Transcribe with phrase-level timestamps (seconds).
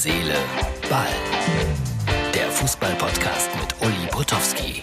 [0.00, 0.36] Seele,
[0.88, 1.08] Ball.
[2.32, 4.80] Der Fußball-Podcast mit Uli Potowski.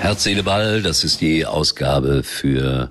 [0.00, 2.90] Herz, Seele, Ball, das ist die Ausgabe für,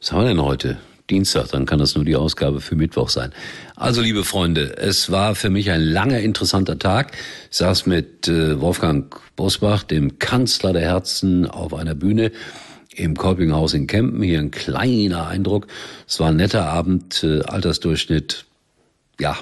[0.00, 0.76] was haben wir denn heute?
[1.08, 3.32] Dienstag, dann kann das nur die Ausgabe für Mittwoch sein.
[3.76, 7.16] Also, liebe Freunde, es war für mich ein langer, interessanter Tag.
[7.50, 12.32] Ich saß mit äh, Wolfgang Bosbach, dem Kanzler der Herzen, auf einer Bühne
[12.94, 14.22] im Kolpinghaus in Kempen.
[14.22, 15.66] Hier ein kleiner Eindruck.
[16.06, 18.46] Es war ein netter Abend, äh, Altersdurchschnitt,
[19.18, 19.36] ja,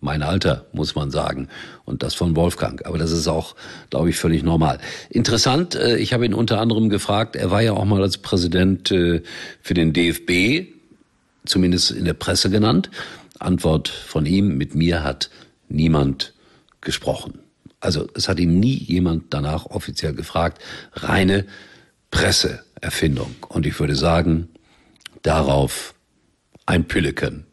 [0.00, 1.48] mein Alter, muss man sagen.
[1.84, 2.84] Und das von Wolfgang.
[2.86, 3.56] Aber das ist auch,
[3.90, 4.78] glaube ich, völlig normal.
[5.10, 8.90] Interessant, äh, ich habe ihn unter anderem gefragt, er war ja auch mal als Präsident
[8.90, 9.22] äh,
[9.60, 10.68] für den DFB,
[11.44, 12.90] zumindest in der Presse genannt.
[13.38, 15.30] Antwort von ihm, mit mir hat
[15.68, 16.34] niemand
[16.80, 17.40] gesprochen.
[17.80, 20.60] Also es hat ihn nie jemand danach offiziell gefragt.
[20.94, 21.44] Reine
[22.78, 23.34] Presseerfindung.
[23.48, 24.48] Und ich würde sagen,
[25.22, 25.94] darauf
[26.66, 27.44] ein Pülleken.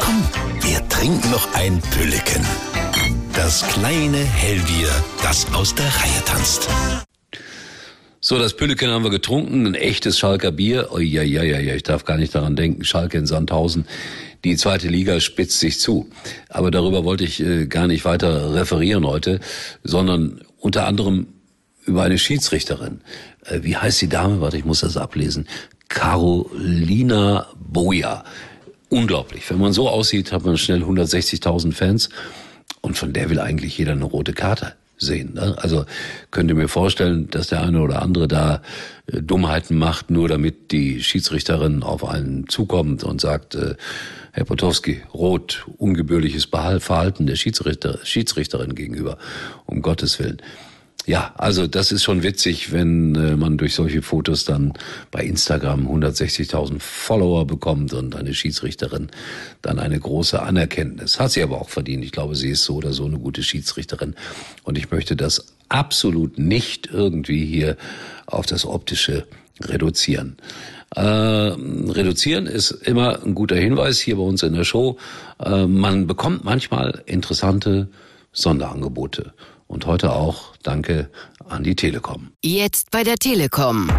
[0.00, 0.28] Komm,
[0.60, 2.44] wir trinken noch ein Pülleken.
[3.34, 4.90] Das kleine Hellbier,
[5.22, 6.68] das aus der Reihe tanzt.
[8.20, 10.88] So, das Pülleken haben wir getrunken, ein echtes Schalker Bier.
[10.92, 12.84] Oh, ja, ja, ja, ja, ich darf gar nicht daran denken.
[12.84, 13.86] Schalke in Sandhausen,
[14.44, 16.08] die zweite Liga spitzt sich zu.
[16.48, 19.40] Aber darüber wollte ich äh, gar nicht weiter referieren heute,
[19.82, 21.33] sondern unter anderem
[21.86, 23.00] über eine Schiedsrichterin.
[23.44, 24.40] Äh, wie heißt die Dame?
[24.40, 25.46] Warte, ich muss das ablesen.
[25.88, 28.24] Carolina Boja.
[28.88, 29.48] Unglaublich.
[29.50, 32.08] Wenn man so aussieht, hat man schnell 160.000 Fans.
[32.80, 35.34] Und von der will eigentlich jeder eine rote Karte sehen.
[35.34, 35.56] Ne?
[35.58, 35.84] Also
[36.30, 38.62] könnte mir vorstellen, dass der eine oder andere da
[39.06, 43.74] äh, Dummheiten macht, nur damit die Schiedsrichterin auf einen zukommt und sagt, äh,
[44.32, 49.18] Herr Potowski, rot, ungebührliches Verhalten der Schiedsrichter, Schiedsrichterin gegenüber,
[49.66, 50.42] um Gottes Willen.
[51.06, 54.72] Ja, also das ist schon witzig, wenn äh, man durch solche Fotos dann
[55.10, 59.08] bei Instagram 160.000 Follower bekommt und eine Schiedsrichterin
[59.60, 61.20] dann eine große Anerkenntnis.
[61.20, 62.04] Hat sie aber auch verdient.
[62.04, 64.14] Ich glaube, sie ist so oder so eine gute Schiedsrichterin.
[64.62, 67.76] Und ich möchte das absolut nicht irgendwie hier
[68.24, 69.26] auf das Optische
[69.60, 70.36] reduzieren.
[70.96, 74.96] Äh, reduzieren ist immer ein guter Hinweis hier bei uns in der Show.
[75.38, 77.88] Äh, man bekommt manchmal interessante
[78.32, 79.34] Sonderangebote.
[79.66, 81.10] Und heute auch danke
[81.48, 82.32] an die Telekom.
[82.42, 83.90] Jetzt bei der Telekom.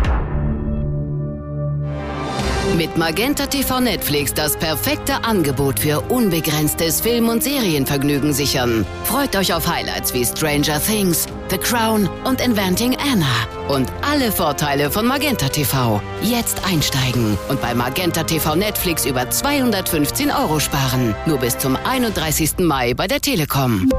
[2.78, 8.86] Mit Magenta TV Netflix das perfekte Angebot für unbegrenztes Film- und Serienvergnügen sichern.
[9.06, 13.74] Freut euch auf Highlights wie Stranger Things, The Crown und Inventing Anna.
[13.74, 16.02] Und alle Vorteile von Magenta TV.
[16.22, 21.16] Jetzt einsteigen und bei Magenta TV Netflix über 215 Euro sparen.
[21.26, 22.58] Nur bis zum 31.
[22.60, 23.90] Mai bei der Telekom.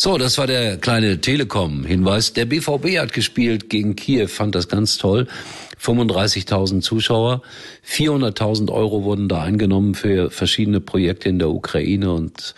[0.00, 2.32] So, das war der kleine Telekom-Hinweis.
[2.32, 5.26] Der BVB hat gespielt gegen Kiew, fand das ganz toll.
[5.82, 7.42] 35.000 Zuschauer,
[7.84, 12.54] 400.000 Euro wurden da eingenommen für verschiedene Projekte in der Ukraine und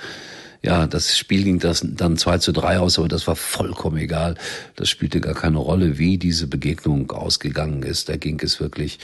[0.63, 4.35] ja, das Spiel ging das dann 2 zu 3 aus, aber das war vollkommen egal.
[4.77, 8.09] Das spielte gar keine Rolle, wie diese Begegnung ausgegangen ist.
[8.09, 8.99] Da ging es wirklich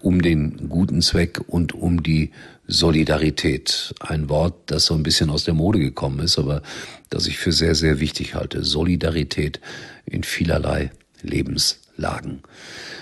[0.00, 2.30] um den guten Zweck und um die
[2.66, 3.94] Solidarität.
[4.00, 6.62] Ein Wort, das so ein bisschen aus der Mode gekommen ist, aber
[7.10, 8.64] das ich für sehr, sehr wichtig halte.
[8.64, 9.60] Solidarität
[10.06, 10.90] in vielerlei
[11.22, 12.42] Lebenslagen.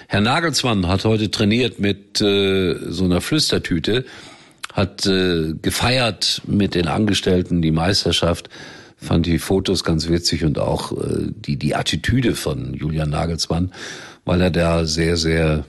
[0.09, 4.05] Herr Nagelsmann hat heute trainiert mit äh, so einer Flüstertüte,
[4.75, 8.51] hat äh, gefeiert mit den Angestellten die Meisterschaft,
[8.97, 13.73] fand die Fotos ganz witzig und auch äh, die, die Attitüde von Julian Nagelsmann,
[14.25, 15.65] weil er da sehr, sehr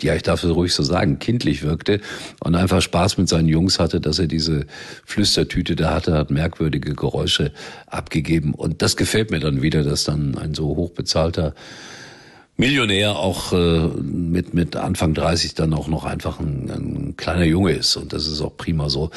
[0.00, 2.00] ja, ich darf es ruhig so sagen, kindlich wirkte
[2.40, 4.66] und einfach Spaß mit seinen Jungs hatte, dass er diese
[5.04, 7.52] Flüstertüte da hatte, hat merkwürdige Geräusche
[7.86, 8.54] abgegeben.
[8.54, 11.54] Und das gefällt mir dann wieder, dass dann ein so hochbezahlter
[12.62, 17.72] Millionär auch äh, mit, mit Anfang 30 dann auch noch einfach ein, ein kleiner Junge
[17.72, 17.96] ist.
[17.96, 19.10] Und das ist auch prima so,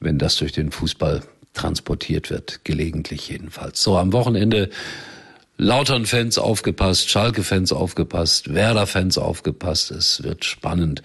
[0.00, 1.22] wenn das durch den Fußball
[1.54, 3.82] transportiert wird, gelegentlich jedenfalls.
[3.82, 4.68] So, am Wochenende
[5.56, 9.92] Lautern-Fans aufgepasst, Schalke-Fans aufgepasst, Werder-Fans aufgepasst.
[9.92, 11.02] Es wird spannend.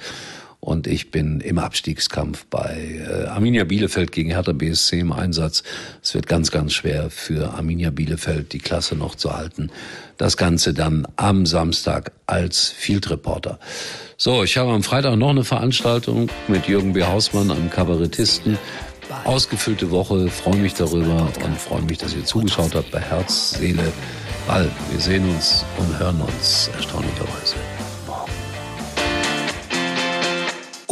[0.65, 5.61] Und ich bin im Abstiegskampf bei äh, Arminia Bielefeld gegen Hertha BSC im Einsatz.
[6.01, 9.69] Es wird ganz, ganz schwer für Arminia Bielefeld die Klasse noch zu halten.
[10.17, 13.59] Das Ganze dann am Samstag als Field Reporter.
[14.17, 17.03] So, ich habe am Freitag noch eine Veranstaltung mit Jürgen B.
[17.03, 18.57] Hausmann, einem Kabarettisten.
[19.23, 23.93] Ausgefüllte Woche, freue mich darüber und freue mich, dass ihr zugeschaut habt bei Herz, Seele,
[24.47, 24.67] Ball.
[24.89, 27.53] Wir sehen uns und hören uns erstaunlicherweise